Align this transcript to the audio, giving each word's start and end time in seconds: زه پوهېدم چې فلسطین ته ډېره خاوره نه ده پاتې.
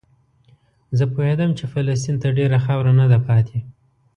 زه 0.97 1.03
پوهېدم 1.13 1.49
چې 1.57 1.63
فلسطین 1.73 2.15
ته 2.21 2.27
ډېره 2.37 2.57
خاوره 2.65 2.93
نه 2.99 3.05
ده 3.11 3.19
پاتې. 3.27 3.59